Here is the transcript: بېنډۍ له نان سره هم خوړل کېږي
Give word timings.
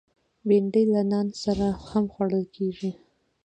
بېنډۍ 0.47 0.83
له 0.93 1.01
نان 1.11 1.27
سره 1.43 1.67
هم 1.89 2.05
خوړل 2.13 2.45
کېږي 2.55 2.91